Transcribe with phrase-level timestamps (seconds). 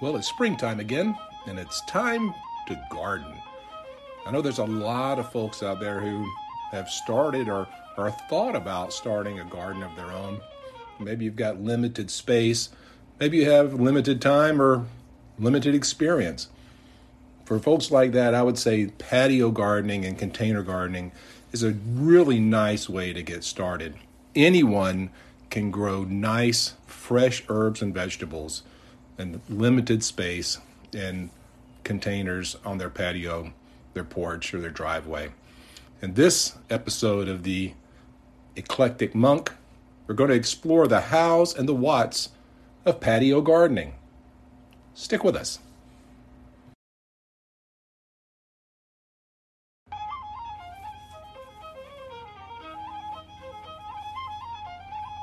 [0.00, 1.14] Well, it's springtime again,
[1.46, 2.32] and it's time
[2.68, 3.34] to garden.
[4.24, 6.26] I know there's a lot of folks out there who
[6.70, 10.40] have started or, or thought about starting a garden of their own.
[10.98, 12.70] Maybe you've got limited space,
[13.18, 14.86] maybe you have limited time or
[15.38, 16.48] limited experience.
[17.44, 21.12] For folks like that, I would say patio gardening and container gardening
[21.52, 23.96] is a really nice way to get started.
[24.34, 25.10] Anyone
[25.50, 28.62] can grow nice, fresh herbs and vegetables
[29.20, 30.58] in limited space
[30.94, 31.30] and
[31.84, 33.52] containers on their patio,
[33.94, 35.30] their porch, or their driveway.
[36.02, 37.74] In this episode of the
[38.56, 39.52] Eclectic Monk,
[40.06, 42.30] we're going to explore the hows and the whats
[42.84, 43.94] of patio gardening.
[44.94, 45.58] Stick with us.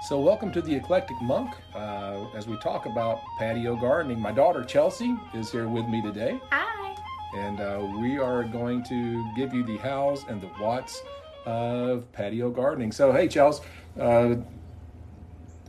[0.07, 1.53] So, welcome to the Eclectic Monk.
[1.75, 6.39] Uh, as we talk about patio gardening, my daughter Chelsea is here with me today.
[6.49, 6.95] Hi.
[7.35, 11.03] And uh, we are going to give you the hows and the whats
[11.45, 12.93] of patio gardening.
[12.93, 13.65] So, hey, Chelsea,
[13.99, 14.35] uh,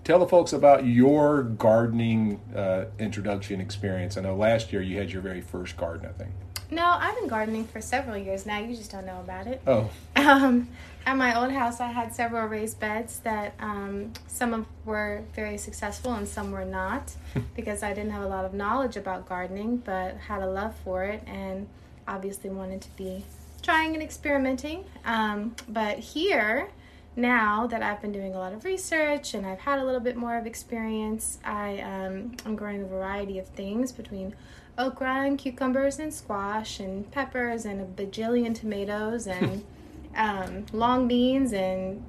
[0.04, 4.16] tell the folks about your gardening uh, introduction experience.
[4.16, 6.30] I know last year you had your very first garden, I think.
[6.70, 8.58] No, I've been gardening for several years now.
[8.58, 9.62] You just don't know about it.
[9.66, 10.68] Oh, Um,
[11.06, 15.56] at my old house, I had several raised beds that um, some of were very
[15.56, 17.14] successful and some were not
[17.56, 21.04] because I didn't have a lot of knowledge about gardening, but had a love for
[21.04, 21.66] it and
[22.06, 23.24] obviously wanted to be
[23.62, 24.84] trying and experimenting.
[25.06, 26.68] Um, but here,
[27.16, 30.16] now that I've been doing a lot of research and I've had a little bit
[30.16, 34.34] more of experience, I um, I'm growing a variety of things between
[34.78, 39.64] okra and cucumbers and squash and peppers and a bajillion tomatoes and
[40.16, 42.02] um, long beans and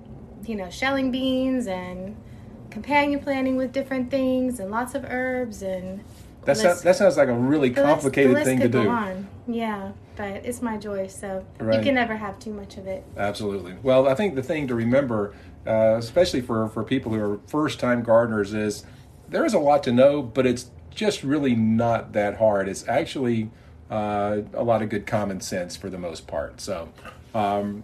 [0.46, 2.16] you know shelling beans and
[2.70, 6.02] companion planting with different things and lots of herbs and
[6.46, 8.90] that, sounds, that sounds like a really complicated list thing to do.
[8.90, 9.28] on.
[9.48, 11.78] Yeah, but it's my joy, so Right.
[11.78, 13.04] you can never have too much of it.
[13.18, 13.76] Absolutely.
[13.84, 15.34] Well, I think the thing to remember,
[15.68, 18.84] uh, especially for, for people who are first time gardeners, is
[19.28, 22.68] there is a lot to know, but it's just really not that hard.
[22.68, 23.50] It's actually
[23.90, 26.60] uh, a lot of good common sense for the most part.
[26.60, 26.90] So
[27.34, 27.84] um,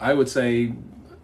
[0.00, 0.72] I would say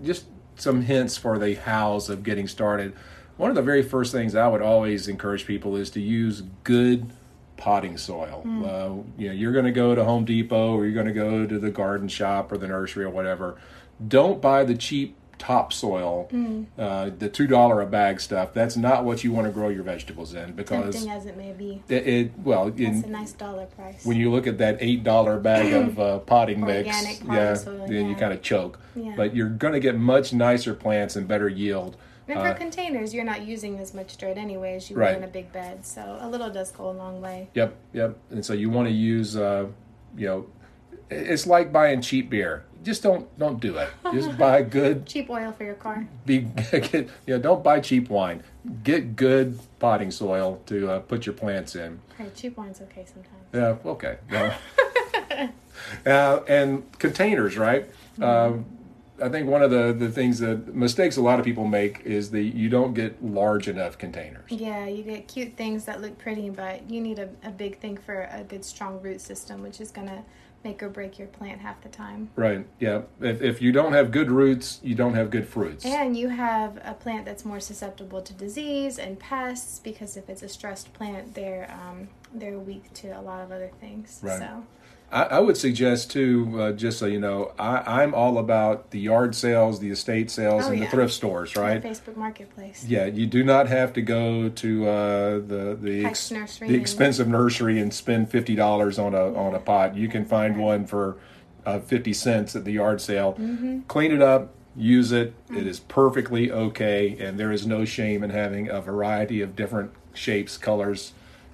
[0.01, 2.95] just some hints for the hows of getting started.
[3.37, 7.11] One of the very first things I would always encourage people is to use good
[7.57, 8.45] potting soil.
[8.47, 11.45] Uh, you know, you're going to go to Home Depot or you're going to go
[11.45, 13.59] to the garden shop or the nursery or whatever.
[14.07, 16.29] Don't buy the cheap topsoil,
[16.79, 18.53] uh, the two dollar a bag stuff.
[18.53, 21.53] That's not what you want to grow your vegetables in because Tempting as it may
[21.53, 24.05] be, it, it well, in, a nice dollar price.
[24.05, 26.89] when you look at that eight dollar bag of uh, potting mix,
[27.25, 28.79] yeah, soil, then you kind of choke.
[28.95, 29.15] Yeah.
[29.17, 31.97] But you're going to get much nicer plants and better yield.
[32.27, 35.11] and for uh, containers, you're not using as much dirt anyway as you Right.
[35.15, 37.49] would in a big bed, so a little does go a long way.
[37.55, 38.19] Yep, yep.
[38.31, 39.67] And so you want to use, uh,
[40.17, 40.47] you know,
[41.11, 42.65] it's like buying cheap beer.
[42.83, 43.89] Just don't don't do it.
[44.13, 45.07] Just buy good.
[45.13, 46.07] Cheap oil for your car.
[46.25, 46.41] Be
[46.71, 48.43] get, you know, don't buy cheap wine.
[48.85, 52.01] Get good potting soil to uh, put your plants in.
[52.17, 53.45] Hey, cheap wine's okay sometimes.
[53.53, 54.19] Yeah, okay.
[56.05, 57.87] Uh, and containers, right?
[58.21, 58.67] Um,
[59.21, 62.31] I think one of the, the things that mistakes a lot of people make is
[62.31, 64.51] that you don't get large enough containers.
[64.51, 67.97] Yeah, you get cute things that look pretty, but you need a, a big thing
[67.97, 70.25] for a good strong root system, which is gonna
[70.65, 72.31] make or break your plant half the time.
[72.37, 72.67] Right.
[72.81, 73.03] Yeah.
[73.21, 75.85] If, if you don't have good roots, you don't have good fruits.
[75.85, 80.43] And you have a plant that's more susceptible to disease and pests because if it's
[80.43, 84.21] a stressed plant, they're um, they're weak to a lot of other things.
[84.23, 84.39] Right.
[84.39, 84.65] So
[85.11, 89.01] I, I would suggest too, uh, just so you know, I, I'm all about the
[89.01, 91.57] yard sales, the estate sales, Oh, and the thrift stores.
[91.57, 91.83] Right?
[91.83, 92.85] Facebook Marketplace.
[92.87, 97.79] Yeah, you do not have to go to uh, the the, nursery the expensive nursery
[97.81, 99.97] and spend fifty dollars on a on a pot.
[99.97, 101.17] You can find one for
[101.65, 103.33] uh, fifty cents at the yard sale.
[103.35, 103.81] Mm-hmm.
[103.89, 105.35] Clean it up, use it.
[105.51, 109.93] It is perfectly okay, and there is no shame in having a variety of different
[110.13, 111.13] shapes, colors,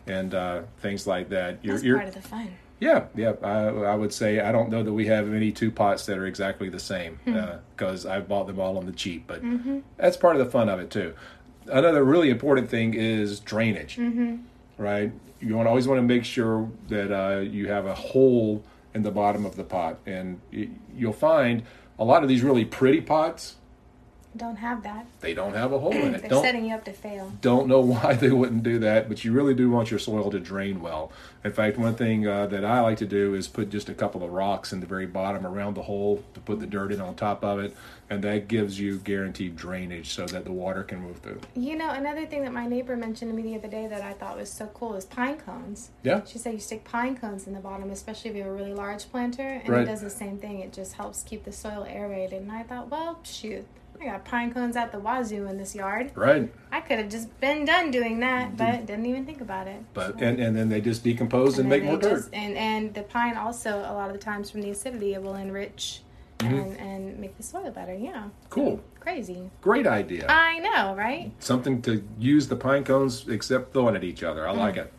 [0.08, 1.58] and uh, things like that.
[1.62, 2.48] You're, That's you're, part of the fun.
[2.84, 3.32] Yeah, yeah.
[3.42, 6.26] I, I would say I don't know that we have any two pots that are
[6.26, 7.34] exactly the same hmm.
[7.34, 9.80] uh, because I've bought them all on the cheap, but mm-hmm.
[9.96, 11.14] that's part of the fun of it too.
[11.66, 14.36] Another really important thing is drainage, mm-hmm.
[14.76, 15.12] right?
[15.40, 19.10] You want always want to make sure that uh, you have a hole in the
[19.10, 20.40] bottom of the pot, and
[20.94, 21.62] you'll find
[21.98, 23.56] a lot of these really pretty pots
[24.36, 25.06] Don't have that.
[25.20, 26.20] they don't have a hole in it.
[26.22, 27.32] They're Don't setting you up to fail.
[27.40, 30.40] don't know why they wouldn't do that, but you really do want your soil to
[30.40, 31.12] drain well.
[31.44, 34.22] In fact, one thing uh, that I like to do is put just a couple
[34.24, 37.14] of rocks in the very bottom around the hole to put the dirt in on
[37.14, 37.76] top of it,
[38.08, 41.40] and that gives you guaranteed drainage so that the water can move through.
[41.54, 44.14] You know, another thing that my neighbor mentioned to me the other day that I
[44.14, 45.90] thought was so cool is pine cones.
[46.02, 46.22] Yeah.
[46.24, 48.74] She said you stick pine cones in the bottom, especially if you have a really
[48.74, 49.82] large planter, and Right.
[49.82, 50.60] it does the same thing.
[50.60, 52.40] It just helps keep the soil aerated.
[52.42, 53.66] And I thought, well, shoot,
[54.00, 56.12] I got pine cones at the wazoo in this yard.
[56.14, 56.52] Right.
[56.70, 59.82] I could have just been done doing that, but didn't even think about it.
[59.94, 62.16] But So- and, and then they just decompose and, then make more they dirt.
[62.16, 65.22] just- And and the pine also a lot of the times from the acidity it
[65.22, 66.00] will enrich
[66.40, 67.94] and, and make the soil better.
[67.94, 68.12] Yeah.
[68.12, 68.28] Mm-hmm.
[68.50, 68.80] Cool.
[69.00, 69.50] Crazy.
[69.62, 70.26] Great idea.
[70.28, 71.32] I know, right?
[71.38, 74.46] Something to use the pine cones except throwing at each other.
[74.46, 74.58] I Mm.
[74.58, 74.92] like it.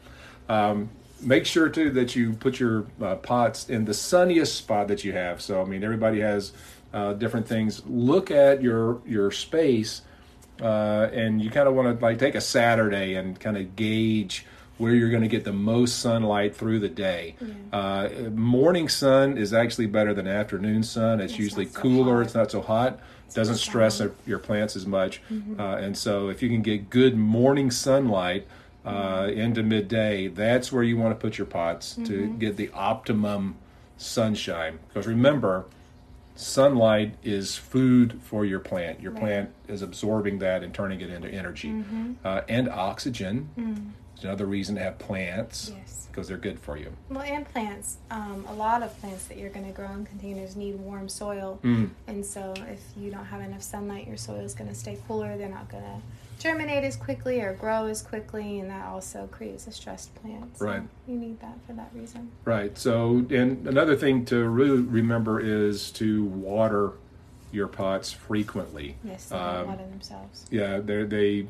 [0.50, 0.90] Um,
[1.22, 5.12] make sure too that you put your uh, pots in the sunniest spot that you
[5.14, 5.42] have.
[5.42, 6.52] So I mean, everybody has
[6.96, 7.84] uh, different things.
[7.86, 10.02] Look at your your space,
[10.62, 14.46] uh, and you kind of want to like take a Saturday and kind of gauge
[14.78, 17.36] where you're going to get the most sunlight through the day.
[17.72, 21.22] Uh, morning sun is actually better than afternoon sun.
[21.22, 22.16] It's It's usually so cooler.
[22.18, 22.26] hot.
[22.26, 23.00] It's not so hot.
[23.34, 25.22] Doesn't not stress so your plants as much.
[25.60, 28.48] Uh, and so if you can get good morning sunlight
[28.86, 33.56] uh, into midday, that's where you want to put your pots to get the optimum
[33.98, 34.80] sunshine.
[34.90, 35.66] Because remember,
[36.36, 39.02] sunlight is food for your plant.
[39.02, 39.22] Your Right.
[39.22, 41.84] plant is absorbing that and turning it into energy
[42.24, 43.94] uh, and oxygen.
[44.16, 46.08] It's another reason to have plants Yes.
[46.12, 46.92] because they're good for you.
[47.10, 47.98] Well, and plants.
[48.12, 51.60] Um, a lot of plants that you're going to grow in containers need warm soil,
[51.64, 51.90] Mm.
[52.08, 55.38] and so if you don't have enough sunlight, your soil is going to stay cooler.
[55.38, 56.02] They're not going to
[56.40, 60.58] germinate as quickly or grow as quickly, and that also creates a stressed plant.
[60.58, 60.82] So Right.
[61.08, 62.32] You need that for that reason.
[62.44, 62.78] Right.
[62.78, 66.94] So, and another thing to really remember is to water
[67.52, 68.98] your pots frequently.
[69.04, 70.46] Yes, they Um, don't water themselves.
[70.52, 71.48] Yeah, they they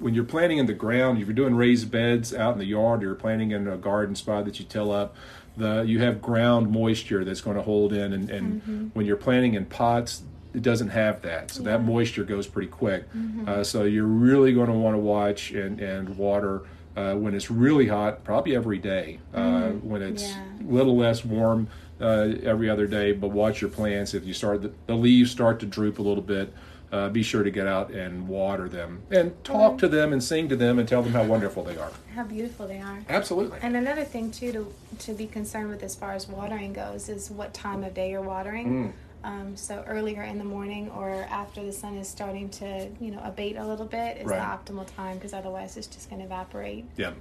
[0.00, 3.02] when you're planting in the ground, if you're doing raised beds out in the yard,
[3.02, 5.14] or you're planting in a garden spot that you till up,
[5.56, 9.54] the you have ground moisture that's going to hold in, and, and when you're planting
[9.54, 10.22] in pots,
[10.54, 13.04] it doesn't have that, so that moisture goes pretty quick.
[13.46, 16.62] Uh, so you're really going to want to watch and and water.
[16.94, 19.18] Uh, when it's really hot, probably every day.
[19.32, 20.42] Uh, when it's Yeah.
[20.60, 21.68] a little less warm,
[21.98, 23.12] uh, every other day.
[23.12, 24.12] But watch your plants.
[24.12, 26.52] If you start the, the leaves start to droop a little bit,
[26.92, 30.50] uh, be sure to get out and water them and talk to them and sing
[30.50, 31.90] to them and tell them how wonderful they are.
[32.14, 32.98] How beautiful they are.
[33.08, 33.58] Absolutely.
[33.62, 34.74] And another thing too to
[35.06, 38.20] to be concerned with as far as watering goes is what time of day you're
[38.20, 38.66] watering.
[38.88, 38.92] Mm.
[39.24, 43.20] Um, so earlier in the morning or after the sun is starting to you know
[43.22, 44.38] abate a little bit is Right.
[44.38, 47.12] the optimal time because otherwise it's just going to evaporate Yeah.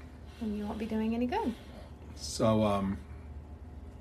[0.42, 1.54] and you won't be doing any good.
[2.16, 2.98] So, um,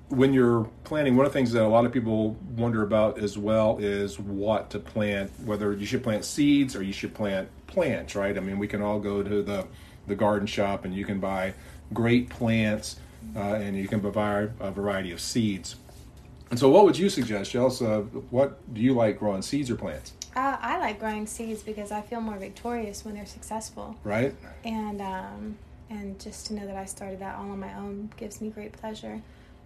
[0.09, 3.37] when you're planting, one of the things that a lot of people wonder about as
[3.37, 8.13] well is what to plant, whether you should plant seeds or you should plant plants,
[8.15, 8.35] right?
[8.35, 9.65] I mean, we can all go to the,
[10.07, 11.53] the garden shop and you can buy
[11.93, 12.97] great plants
[13.35, 15.75] uh, and you can buy a variety of seeds.
[16.51, 17.85] And so, what would you suggest, Chelsea?
[17.85, 20.11] What do you like growing, seeds or plants?
[20.35, 24.35] Uh, I like growing seeds because I feel more victorious when they're successful, Right?
[24.65, 25.57] and um,
[25.89, 28.73] and just to know that I started that all on my own gives me great
[28.73, 29.21] pleasure.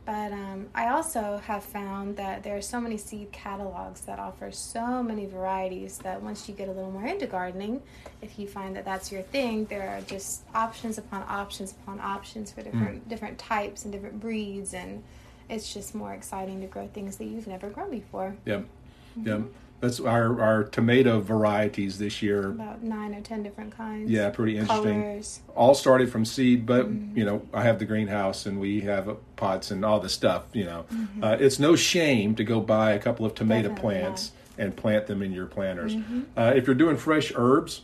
[0.05, 4.51] But um, I also have found that there are so many seed catalogs that offer
[4.51, 7.81] so many varieties that once you get a little more into gardening,
[8.21, 12.51] if you find that that's your thing, there are just options upon options upon options
[12.51, 15.03] for different different types and different breeds, and
[15.50, 18.36] it's just more exciting to grow things that you've never grown before.
[18.45, 18.65] Yep.
[19.24, 19.42] Yep.
[19.81, 22.47] That's our, our tomato varieties this year.
[22.47, 24.09] About nine or ten different kinds.
[24.09, 25.02] Yeah, pretty interesting.
[25.02, 25.42] Colors.
[25.56, 27.18] all started from seed, but Mm-hmm.
[27.18, 30.44] you know, I have the greenhouse and we have uh, pots and all this stuff.
[30.54, 31.23] You know, Mm-hmm.
[31.23, 35.07] uh, it's no shame to go buy a couple of tomato Definitely plants and plant
[35.07, 35.95] them in your planters.
[35.95, 36.21] Mm-hmm.
[36.38, 37.81] Uh, if you're doing fresh herbs,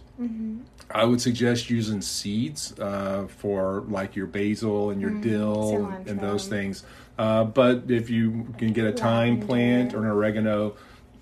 [0.91, 6.47] I would suggest using seeds uh, for like your basil and your dill and those
[6.47, 6.83] things.
[7.17, 9.45] Uh, but if you can get a thyme Lavender.
[9.45, 10.75] plant or an oregano,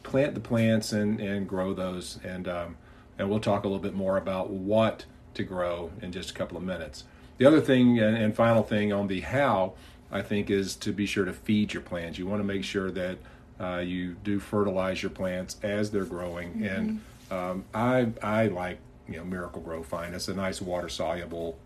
[0.04, 2.20] plant the plants and, and grow those.
[2.24, 2.78] And um,
[3.18, 6.58] and we'll talk a little bit more about what to grow in just a couple
[6.58, 7.04] of minutes.
[7.38, 9.74] The other thing and, and final thing on the how,
[10.12, 12.18] I think, is to be sure to feed your plants.
[12.18, 13.18] You want to make sure that
[13.60, 16.66] uh, you do fertilize your plants as they're growing.
[16.66, 17.02] And
[17.32, 20.14] um, I I like you know Miracle-Gro Fine.
[20.14, 21.58] It's a nice water soluble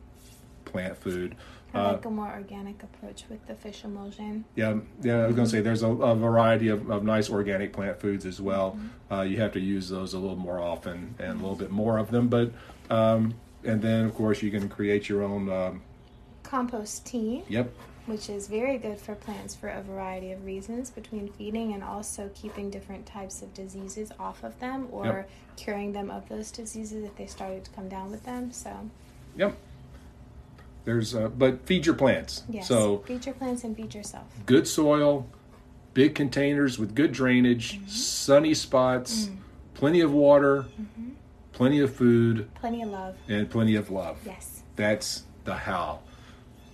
[0.65, 1.35] plant food.
[1.73, 4.45] I Uh, like a more organic approach with the fish emulsion.
[4.55, 5.23] yeah, yeah.
[5.23, 8.27] I was going to say there's a, a variety of, of nice organic plant foods
[8.27, 8.77] as well.
[9.11, 11.97] Uh, you have to use those a little more often and a little bit more
[11.97, 12.27] of them.
[12.27, 12.51] But
[12.91, 13.33] um,
[13.63, 15.49] and then of course you can create your own.
[15.49, 15.81] Um,
[16.43, 17.73] Compost tea, yep.
[18.05, 22.29] Which is very good for plants for a variety of reasons, between feeding and also
[22.35, 25.29] keeping different types of diseases off of them or Yep.
[25.55, 28.51] curing them of those diseases if they started to come down with them.
[28.51, 28.89] So,
[29.37, 29.55] Yep.
[30.85, 32.43] There's uh, but feed your plants.
[32.49, 34.25] yes, So feed your plants and feed yourself.
[34.45, 35.25] good soil,
[35.93, 37.87] big containers with good drainage, mm-hmm.
[37.87, 39.35] sunny spots, mm-hmm.
[39.75, 41.11] plenty of water, mm-hmm.
[41.53, 43.15] plenty of food, Plenty of love.
[43.29, 44.17] and plenty of love.
[44.25, 44.63] Yes.
[44.75, 45.99] That's the how.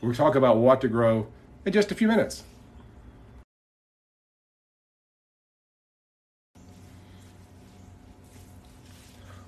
[0.01, 1.27] We'll talk about what to grow
[1.65, 2.43] in just a few minutes.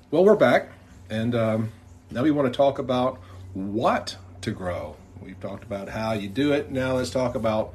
[0.10, 0.68] Well, we're back,
[1.10, 1.72] and um,
[2.12, 3.22] now we want to talk about
[3.54, 4.98] what to grow.
[5.22, 6.70] We've talked about how you do it.
[6.70, 7.74] Now let's talk about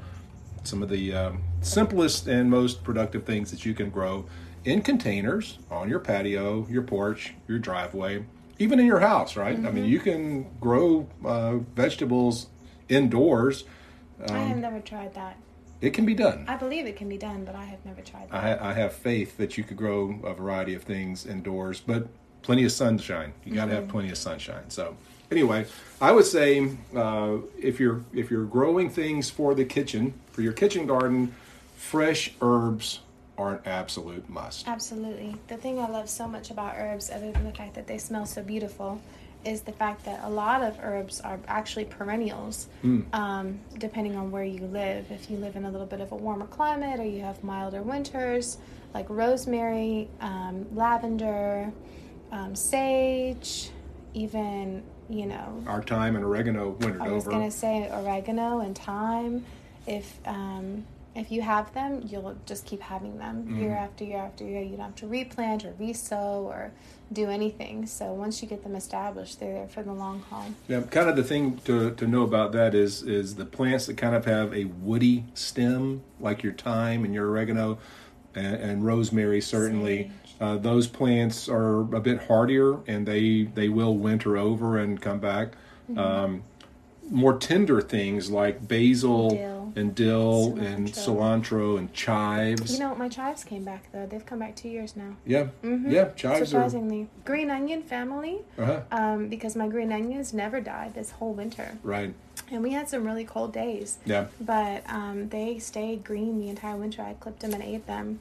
[0.63, 4.27] some of the um, simplest and most productive things that you can grow
[4.67, 8.27] in containers on your patio, your porch, your driveway,
[8.59, 9.57] even in your house, right?
[9.57, 12.49] I mean, you can grow uh, vegetables
[12.89, 13.65] indoors.
[14.29, 15.37] I have never tried that.
[15.81, 16.47] It can be done.
[16.49, 18.63] I believe it can be done, but I have never tried that.
[18.63, 22.09] I, I have faith that you could grow a variety of things indoors, but
[22.43, 23.35] plenty of sunshine.
[23.45, 24.71] You got to have plenty of sunshine.
[24.71, 24.97] So,
[25.31, 25.67] anyway,
[26.01, 30.55] I would say uh, if you're if you're growing things for the kitchen, for your
[30.55, 31.35] kitchen garden,
[31.77, 33.01] fresh herbs
[33.37, 34.67] are an absolute must.
[34.67, 35.37] Absolutely.
[35.49, 38.25] The thing I love so much about herbs, other than the fact that they smell
[38.25, 39.03] so beautiful,
[39.47, 42.69] is the fact that a lot of herbs are actually perennials,
[43.13, 45.11] um, depending on where you live.
[45.11, 47.83] If you live in a little bit of a warmer climate or you have milder
[47.83, 48.59] winters,
[48.93, 51.73] like rosemary, um, lavender,
[52.33, 53.71] um, sage,
[54.15, 57.11] even, you know, Our time and oregano wintered over.
[57.11, 59.45] I was gonna say oregano and thyme.
[59.87, 60.85] If um,
[61.17, 63.61] if you have them, you'll just keep having them Mm-hmm.
[63.61, 64.63] year after year after year.
[64.63, 66.73] You don't have to replant or resow or
[67.13, 67.87] do anything.
[67.87, 70.47] So once you get them established, they're there for the long haul.
[70.69, 73.97] Yeah, kind of the thing to, to know about that is is the plants that
[73.97, 77.79] kind of have a woody stem, like your thyme and your oregano,
[78.35, 80.11] and, and rosemary certainly.
[80.39, 85.19] Uh, those plants are a bit hardier, and they they will winter over and come
[85.21, 85.53] back.
[85.91, 85.99] Mm-hmm.
[85.99, 86.43] Um,
[87.09, 89.56] more tender things like basil Dill.
[89.77, 91.17] And dill and Cilantro.
[91.45, 92.73] cilantro and chives.
[92.73, 94.07] You know, my chives came back though.
[94.07, 95.17] They've come back two years now.
[95.27, 95.93] yeah, Mhm.
[95.93, 96.47] yeah, chives are.
[96.47, 98.41] Surprisingly, green onion family.
[98.59, 102.15] Uh-huh, Um, because my green onions never died this whole winter, right.
[102.51, 103.99] and we had some really cold days.
[104.07, 104.27] Yeah.
[104.41, 107.03] but um, they stayed green the entire winter.
[107.03, 108.19] I clipped them and ate them.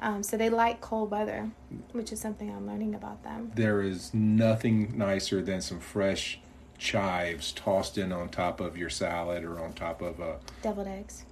[0.00, 1.50] Um, so they like cold weather,
[1.92, 3.52] which is something I'm learning about them.
[3.54, 6.40] There is nothing nicer than some fresh
[6.84, 11.24] chives tossed in on top of your salad or on top of a Deviled eggs.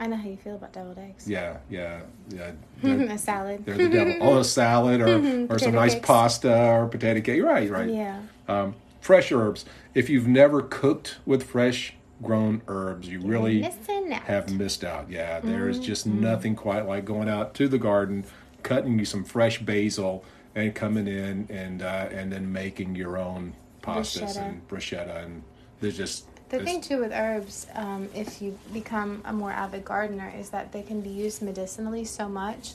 [0.00, 1.26] I know how you feel about deviled eggs.
[1.28, 2.50] yeah yeah yeah
[2.82, 3.64] a salad.
[3.64, 6.06] they're the devil on a salad or or some nice cakes.
[6.06, 8.20] pasta or potato cake right right Yeah.
[8.48, 14.82] um, fresh herbs if you've never cooked with fresh grown herbs you really have missed
[14.84, 16.20] out yeah there's just Mm-hmm.
[16.20, 18.24] nothing quite like going out to the garden
[18.64, 23.54] cutting you some fresh basil and coming in and uh, and then making your own
[23.86, 24.46] pastas Bruschetta.
[24.48, 25.42] and bruschetta and
[25.80, 30.32] there's just The thing too with herbs, um, if you become a more avid gardener,
[30.40, 32.74] is that they can be used medicinally so much.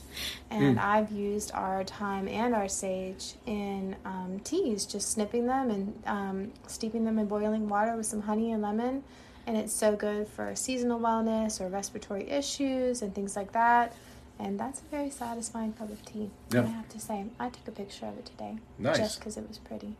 [0.50, 0.82] And Mm.
[0.94, 6.52] I've used our thyme and our sage in um, teas, just snipping them and um,
[6.66, 9.04] steeping them in boiling water with some honey and lemon.
[9.46, 13.94] And it's so good for seasonal wellness or respiratory issues and things like that.
[14.38, 16.30] And that's a very satisfying cup of tea.
[16.50, 16.62] Yeah.
[16.64, 18.98] I have to say, I took a picture of it today, Nice.
[18.98, 19.96] just because it was pretty.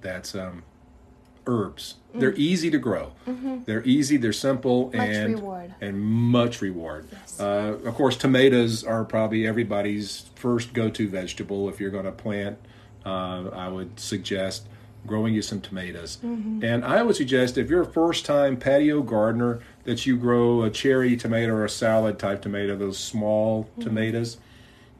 [0.00, 0.62] That's um,
[1.46, 1.94] herbs.
[2.14, 3.12] They're easy to grow.
[3.66, 4.16] They're easy.
[4.16, 4.92] They're simple Mm.
[4.92, 4.98] Mm-hmm.
[4.98, 5.74] Much and reward.
[5.80, 7.06] and much reward.
[7.12, 7.38] Yes.
[7.40, 11.68] Uh, of course, tomatoes are probably everybody's first go-to vegetable.
[11.68, 12.58] If you're going to plant,
[13.06, 14.66] uh, I would suggest
[15.06, 16.18] growing you some tomatoes.
[16.24, 16.64] Mm-hmm.
[16.64, 21.16] And I would suggest if you're a first-time patio gardener that you grow a cherry
[21.16, 23.82] tomato or a salad type tomato, those small Mm-hmm.
[23.82, 24.38] tomatoes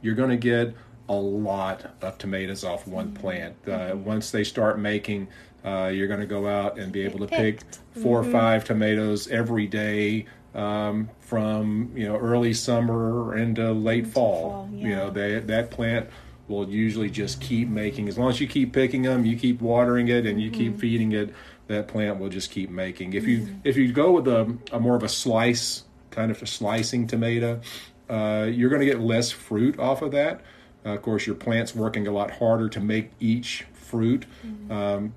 [0.01, 0.75] you're going to get
[1.09, 3.15] a lot of tomatoes off one Mm-hmm.
[3.21, 3.57] plant.
[3.69, 5.29] Uh, once they start making,
[5.65, 8.07] uh, you're going to go out and be able to pick 4 Mm-hmm.
[8.07, 14.51] or five tomatoes every day um, from you know early summer into late fall.
[14.51, 16.09] fall, You know they, that plant
[16.49, 20.09] will usually just keep making as long as you keep picking them, you keep watering
[20.09, 20.59] it, and you Mm-hmm.
[20.59, 21.35] keep feeding it.
[21.69, 23.13] That plant will just keep making.
[23.13, 26.47] If you if you go with a, a more of a slice kind of a
[26.47, 27.61] slicing tomato,
[28.09, 30.41] uh, you're going to get less fruit off of that.
[30.85, 34.27] Uh, of course, your plant's working a lot harder to make each fruit.
[34.71, 35.15] Um,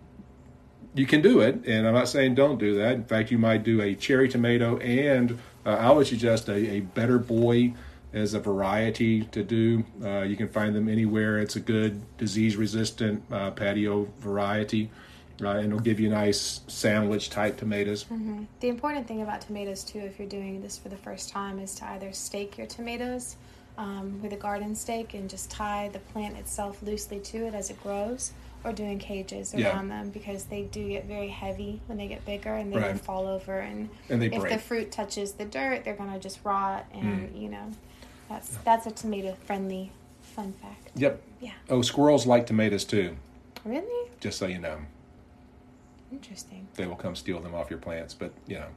[0.94, 2.94] you can do it, and I'm not saying don't do that.
[2.94, 6.80] In fact, you might do a cherry tomato, and uh, I would suggest a, a
[6.82, 7.74] better boy
[8.13, 9.86] as a variety to do.
[10.03, 11.39] Uh, you can find them anywhere.
[11.39, 14.89] It's a good disease resistant uh, patio variety,
[15.39, 18.06] and it'll give you nice sandwich type tomatoes.
[18.60, 21.74] The important thing about tomatoes, too, if you're doing this for the first time, is
[21.75, 23.38] to either stake your tomatoes
[23.77, 27.69] um, with a garden stake and just tie the plant itself loosely to it as
[27.69, 28.31] it grows,
[28.63, 29.69] or doing cages Yeah.
[29.73, 32.99] around them because they do get very heavy when they get bigger and they Right.
[32.99, 33.59] fall over.
[33.59, 34.53] And, And they if break.
[34.53, 36.85] the fruit touches the dirt, they're gonna just rot.
[36.93, 37.71] And you know,
[38.29, 40.91] that's that's a tomato friendly Fun fact.
[40.95, 41.21] Yep.
[41.41, 41.51] Yeah.
[41.69, 43.17] Oh, squirrels like tomatoes too.
[43.65, 44.09] Really?
[44.21, 44.77] Just so you know,
[46.11, 46.67] Interesting.
[46.75, 48.67] they will come steal them off your plants, but you know,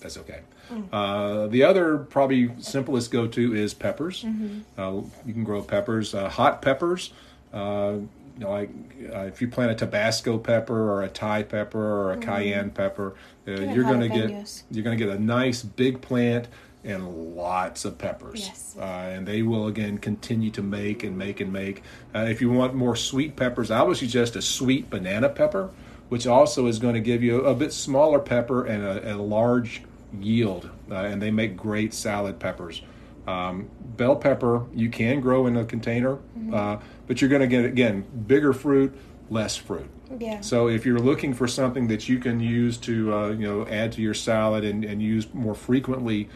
[0.00, 0.40] that's okay.
[0.70, 0.88] Mm.
[0.92, 4.24] Uh, the other probably simplest go to is peppers.
[4.24, 4.80] Mm-hmm.
[4.80, 7.12] Uh, you can grow peppers, uh, hot peppers.
[7.52, 7.96] Uh,
[8.38, 8.70] you know, like
[9.12, 13.14] uh, if you plant a Tabasco pepper or a Thai pepper or a cayenne pepper,
[13.46, 13.52] uh.
[13.52, 16.48] You're going to get you're going to get a nice big plant
[16.84, 18.46] and lots of peppers.
[18.46, 18.76] Yes.
[18.78, 21.82] Uh, and they will again continue to make and make and make.
[22.14, 25.70] Uh, if you want more sweet peppers, I would suggest a sweet banana pepper,
[26.08, 29.82] which also is going to give you a, bit smaller pepper and a, a large
[30.18, 30.70] yield.
[30.90, 32.82] Uh, and they make great salad peppers.
[33.26, 36.18] Um, bell pepper you can grow in a container,
[36.52, 38.96] uh, but you're going to get again bigger fruit,
[39.28, 39.88] less fruit.
[40.18, 40.40] Yeah.
[40.40, 43.92] So if you're looking for something that you can use to uh, you know add
[43.92, 46.28] to your salad and, and use more frequently,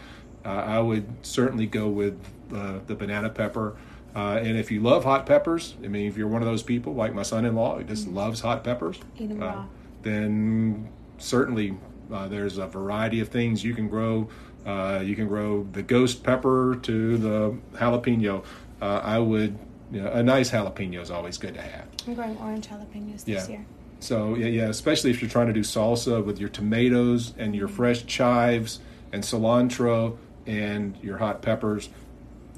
[0.45, 2.19] uh, I would certainly go with
[2.55, 3.77] uh, the banana pepper.
[4.15, 6.95] Uh, and if you love hot peppers, I mean, if you're one of those people
[6.95, 9.01] like my son-in-law who just loves hot peppers,
[9.41, 9.65] uh,
[10.03, 10.89] then
[11.19, 11.77] certainly
[12.13, 14.29] uh, there's a variety of things you can grow.
[14.67, 18.45] Uh, you can grow the ghost pepper to the jalapeno.
[18.81, 19.59] Uh, I would,
[19.93, 21.87] you know, a nice jalapeno is always good to have.
[22.07, 23.57] I'm growing orange jalapenos this Yeah.
[23.57, 23.67] year.
[24.01, 27.69] So yeah, yeah, especially if you're trying to do salsa with your tomatoes and your
[27.69, 28.81] fresh chives
[29.13, 31.89] and cilantro and your hot peppers,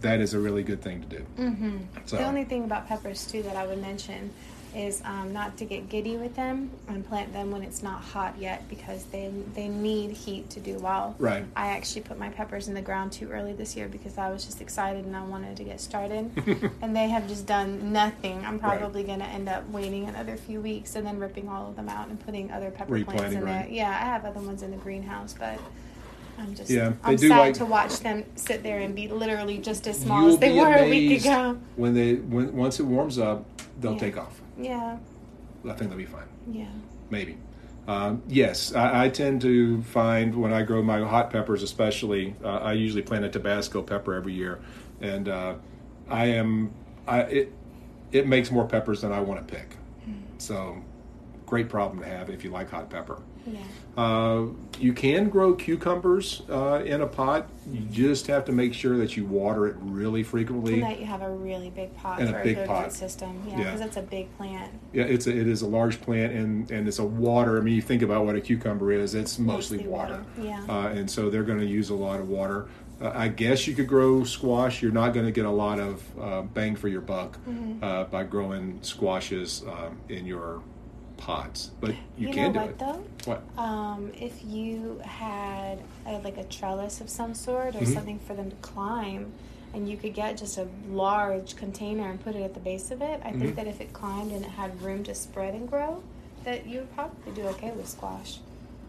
[0.01, 1.27] that is a really good thing to do.
[1.39, 1.77] Mm-hmm.
[2.05, 4.31] So The only thing about peppers too that I would mention
[4.77, 8.35] is um, not to get giddy with them and plant them when it's not hot
[8.39, 11.15] yet because they they need heat to do well.
[11.19, 14.31] right, I actually put my peppers in the ground too early this year because I
[14.31, 16.31] was just excited and I wanted to get started.
[16.83, 18.45] and they have just done nothing.
[18.45, 18.79] I'm Right.
[18.79, 21.89] probably going to end up waiting another few weeks and then ripping all of them
[21.89, 23.67] out and putting other pepper plants in there.
[23.71, 25.59] Yeah, I have other ones in the greenhouse, but
[26.39, 29.87] I'm just Yeah, I'm sad like- to watch them sit there and be literally just
[29.87, 31.57] as small as they were a week ago.
[31.77, 33.45] when they when once it warms up,
[33.81, 33.99] they'll Yeah.
[33.99, 34.41] take off.
[34.59, 34.99] Yeah,
[35.65, 36.29] I think they'll be fine.
[36.51, 36.69] yeah.
[37.11, 37.39] Maybe.
[37.89, 42.49] Um, yes, I, I tend to find when I grow my hot peppers, especially, uh,
[42.49, 44.59] I usually plant a Tabasco pepper every year,
[45.01, 45.55] and uh,
[46.09, 46.73] I am
[47.07, 47.53] I it
[48.11, 49.77] it makes more peppers than I want to pick.
[50.39, 50.83] So,
[51.47, 53.21] great problem to have if you like hot pepper.
[53.47, 53.61] Yeah.
[53.97, 54.47] Uh,
[54.79, 57.49] you can grow cucumbers uh, in a pot.
[57.73, 60.75] You just have to make sure that you water it really frequently.
[60.75, 62.93] And that you have a really big pot And a for a, big good pot.
[62.93, 63.43] system.
[63.49, 63.65] Yeah, Yeah.
[63.65, 64.71] because it's a big plant.
[64.93, 67.57] Yeah, it's a, it is a large plant and and it's a water.
[67.57, 70.25] I mean, you think about what a cucumber is; it's mostly, Mostly water.
[70.37, 70.65] water, yeah.
[70.69, 72.67] Uh, and so they're going to use a lot of water.
[73.01, 74.83] Uh, I guess you could grow squash.
[74.83, 77.83] You're not going to get a lot of uh, bang for your buck Mm-hmm.
[77.85, 80.63] uh, by growing squashes um, in your
[81.17, 82.79] pots, but you, You, can know do what it.
[82.79, 83.05] though?
[83.25, 83.43] What?
[83.59, 87.95] Um, if you had uh, like a trellis of some sort or Mhm.
[87.95, 89.33] something for them to climb,
[89.75, 93.03] and you could get just a large container and put it at the base of
[93.03, 93.41] it, I Mhm.
[93.41, 96.03] think that if it climbed and it had room to spread and grow,
[96.45, 98.39] that you would probably do okay with squash.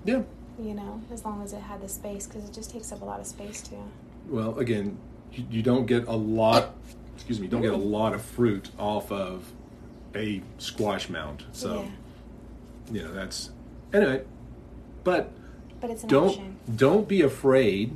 [0.05, 0.21] Yeah.
[0.59, 3.05] You know, as long as it had the space, because it just takes up a
[3.05, 3.77] lot of space too.
[4.29, 4.97] Well, again,
[5.33, 6.73] you, you don't get a lot.
[7.15, 7.47] Excuse me.
[7.47, 9.51] Don't get a lot of fruit off of
[10.15, 11.43] a squash mound.
[11.51, 11.89] So yeah,
[12.91, 13.51] you know that's
[13.93, 14.23] anyway.
[15.03, 15.31] But
[15.79, 16.55] but it's an don't option.
[16.75, 17.95] don't be afraid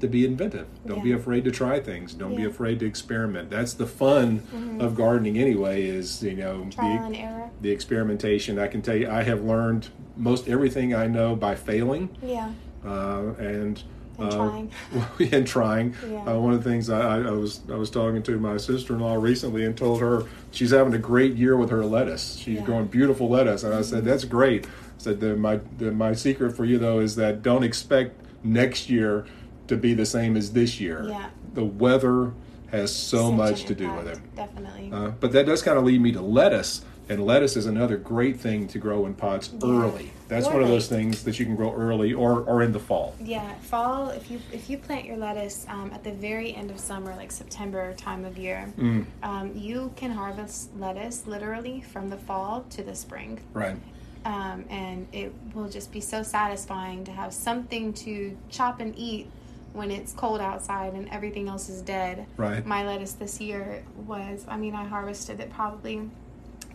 [0.00, 0.66] to be inventive.
[0.86, 2.14] Don't be afraid to try things.
[2.14, 3.50] Don't be afraid to experiment.
[3.50, 4.80] That's the fun Mhm.
[4.80, 5.84] of gardening anyway.
[5.86, 7.50] Is you know Trial the, and error.
[7.60, 8.58] the experimentation.
[8.58, 12.52] I can tell you, I have learned most everything I know by failing Yeah,
[12.84, 13.82] uh, and.
[14.18, 15.94] and uh, and trying.
[16.10, 16.24] Yeah.
[16.34, 18.94] Uh, one of the things I, I, I was I was talking to my sister
[18.94, 22.36] in law recently and told her she's having a great year with her lettuce.
[22.36, 22.64] She's Yeah.
[22.64, 24.66] growing beautiful lettuce, and I said that's great.
[24.66, 28.88] I said the, my the, my secret for you though is that don't expect next
[28.90, 29.26] year
[29.68, 31.06] to be the same as this year.
[31.08, 31.30] Yeah.
[31.54, 32.32] The weather
[32.70, 34.18] has so Such much to do with it.
[34.36, 34.90] Definitely.
[34.92, 38.38] Uh, but that does kind of lead me to lettuce, and lettuce is another great
[38.38, 40.10] thing to grow in pots early.
[40.28, 42.78] That's Or one of those things that you can grow early or, or in the
[42.78, 43.14] fall.
[43.20, 44.10] Yeah, fall.
[44.10, 47.32] If you if you plant your lettuce um, at the very end of summer, like
[47.32, 52.82] September time of year, Mm, um, you can harvest lettuce literally from the fall to
[52.82, 53.76] the spring, right.
[54.24, 59.30] um, and it will just be so satisfying to have something to chop and eat
[59.72, 62.26] when it's cold outside and everything else is dead.
[62.36, 62.64] Right.
[62.66, 66.10] My lettuce this year was, I mean, I harvested it probably.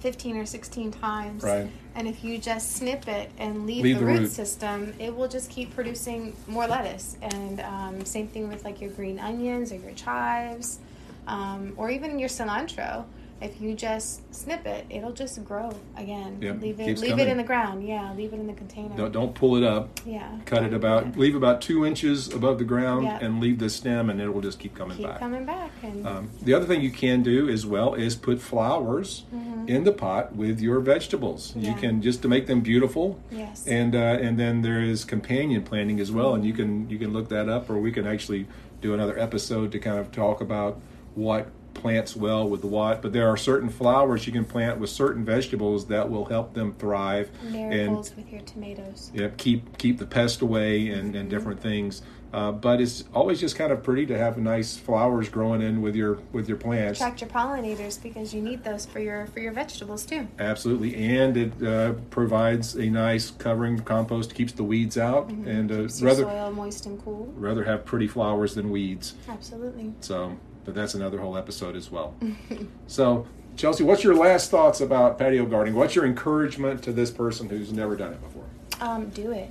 [0.04, 1.44] 15 or 16 times.
[1.44, 1.70] Right.
[1.96, 4.32] And if you just snip it and leave, Leave the, the root, root.
[4.32, 7.16] system, it will just keep producing more lettuce.
[7.22, 10.80] And um, same thing with like your green onions or your chives,
[11.26, 13.06] um, or even your cilantro.
[13.44, 16.38] If you just snip it, it'll just grow again.
[16.42, 17.28] Yep, Leave it keeps leave coming.
[17.28, 17.86] it in the ground.
[17.88, 18.96] Yeah, leave it in the container.
[18.96, 20.00] Don't, don't pull it up.
[20.06, 20.40] yeah.
[20.46, 21.12] Cut it about, yeah.
[21.18, 23.20] leave about two inches above the ground Yeah.
[23.22, 25.20] and leave the stem and it will just keep coming keep back.
[25.20, 29.26] coming back and Um, the other thing you can do as well is put flowers
[29.68, 31.54] in the pot with your vegetables.
[31.56, 31.80] You Mm-hmm.
[31.80, 33.20] Can just to make them beautiful.
[33.32, 33.66] yes.
[33.68, 37.12] And uh, and then there is companion planting as well, and you can you can
[37.14, 38.48] look that up, or we can actually
[38.82, 40.80] do another episode to kind of talk about
[41.16, 43.02] what plants well with the what.
[43.02, 46.74] But there are certain flowers you can plant with certain vegetables that will help them
[46.74, 49.10] thrive Miracles with your tomatoes.
[49.14, 52.02] and yep, keep keep the pest away and, and different things.
[52.34, 55.96] Uh, but it's always just kind of pretty to have nice flowers growing in with
[55.96, 57.00] your with your plants.
[57.00, 60.28] Attract your pollinators because you need those for your for your vegetables too.
[60.40, 65.76] Absolutely, and it uh, provides a nice covering compost, keeps the weeds out, and uh,
[65.76, 65.82] Mm-hmm.
[65.84, 67.32] Keeps your rather soil moist and cool.
[67.36, 69.14] rather have pretty flowers than weeds.
[69.30, 69.94] Absolutely.
[70.00, 72.16] So, but that's another whole episode as well.
[72.88, 75.76] so, Chelsea, what's your last thoughts about patio gardening?
[75.78, 78.46] What's your encouragement to this person who's never done it before?
[78.82, 79.50] Um, do it.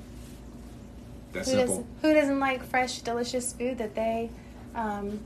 [1.33, 1.77] That's Who simple.
[1.77, 4.31] doesn't, who doesn't like fresh, delicious food that they
[4.75, 5.20] um,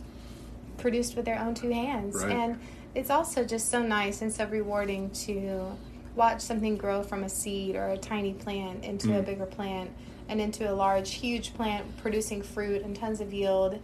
[0.79, 2.15] produced with their own two hands?
[2.17, 2.31] Right.
[2.33, 2.61] And
[2.95, 5.77] it's also just so nice and so rewarding to
[6.15, 9.19] watch something grow from a seed or a tiny plant into Mm.
[9.19, 9.91] a bigger plant
[10.29, 13.79] and into a large, huge plant producing fruit and tons of yield.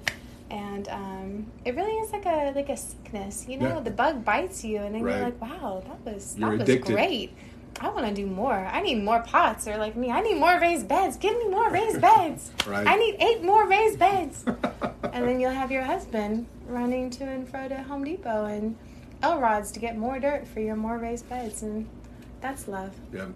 [0.52, 3.68] And um, it really is like a like a sickness, you know.
[3.76, 3.80] Yeah.
[3.80, 5.16] The bug bites you, and then Right.
[5.16, 6.92] you're like, "Wow, that was You're that was addicted.
[6.94, 7.32] great."
[7.80, 8.52] I want to do more.
[8.52, 9.66] I need more pots.
[9.66, 11.16] Or like me, I need more raised beds.
[11.16, 12.50] Give me more raised beds.
[12.66, 12.86] Right.
[12.86, 14.44] I need eight more raised beds.
[15.14, 18.76] and then you'll have your husband running to and fro to Home Depot and
[19.22, 21.88] Elrod's to get more dirt for your more raised beds, and
[22.42, 22.92] that's love.
[23.12, 23.28] yeah,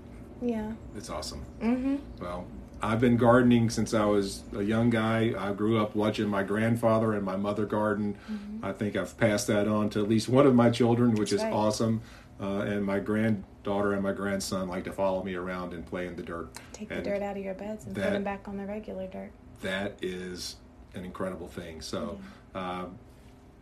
[0.42, 0.72] Yeah.
[0.96, 1.40] it's awesome.
[1.62, 1.96] Mm-hmm.
[2.20, 2.44] Well,
[2.86, 5.34] I've been gardening since I was a young guy.
[5.36, 8.16] I grew up watching my grandfather and my mother garden.
[8.62, 11.42] I think I've passed that on to at least one of my children, which That's
[11.42, 11.52] is right.
[11.52, 12.00] awesome.
[12.40, 16.14] Uh, and my granddaughter and my grandson like to follow me around and play in
[16.14, 16.48] the dirt.
[16.72, 19.08] Take the dirt out of your beds and that- put them back on the regular
[19.08, 19.32] dirt.
[19.62, 20.56] That is
[20.94, 21.80] an incredible thing.
[21.80, 22.20] So
[22.54, 22.84] uh,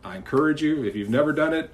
[0.04, 1.70] I encourage you, if you've never done it,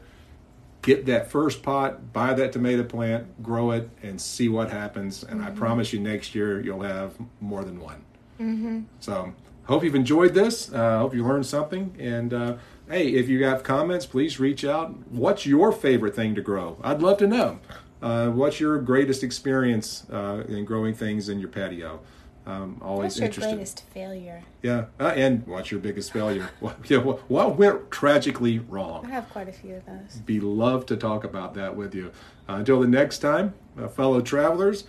[0.82, 5.22] get that first pot, buy that tomato plant, grow it, and see what happens.
[5.22, 8.04] And I promise you, next year you'll have more than one.
[8.40, 8.80] Mm-hmm.
[9.00, 10.72] So, hope you've enjoyed this.
[10.72, 11.94] Uh, hope you learned something.
[11.98, 12.56] And uh,
[12.88, 14.96] hey, if you have comments, please reach out.
[15.08, 16.78] What's your favorite thing to grow?
[16.82, 17.58] I'd love to know.
[18.02, 22.00] Uh, what's your greatest experience uh, in growing things in your patio?
[22.46, 23.54] Um, always What's your interested.
[23.54, 24.42] greatest failure?
[24.62, 26.50] Yeah, uh, and what's your biggest failure?
[26.60, 29.06] What, yeah, what, what went tragically wrong?
[29.06, 30.16] I have quite a few of those.
[30.24, 32.12] Be love to talk about that with you.
[32.48, 34.84] Uh, until the next time, uh, fellow travelers,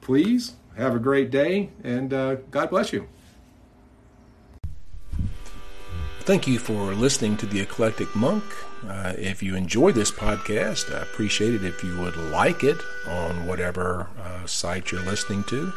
[0.00, 3.08] please have a great day and uh, God bless you.
[6.20, 8.44] Thank you for listening to The Eclectic Monk.
[8.86, 13.46] Uh, if you enjoy this podcast, I appreciate it if you would like it on
[13.46, 15.72] whatever uh, site you're listening to.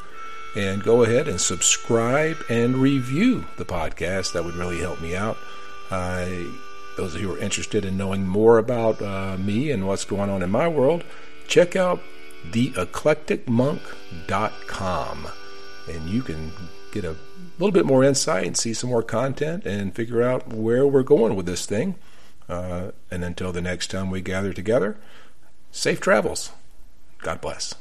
[0.56, 4.34] And go ahead and subscribe and review the podcast.
[4.34, 5.38] That would really help me out.
[5.90, 6.28] Uh,
[6.96, 10.30] those of you who are interested in knowing more about uh, me and what's going
[10.30, 11.04] on in my world,
[11.48, 12.00] check out
[12.52, 15.28] theeclecticmonk.com.
[15.90, 16.52] And you can
[16.92, 17.16] get a
[17.58, 21.36] little bit more insight and see some more content and figure out where we're going
[21.36, 21.96] with this thing.
[22.48, 24.98] Uh, and until the next time we gather together,
[25.72, 26.52] safe travels.
[27.20, 27.74] God bless.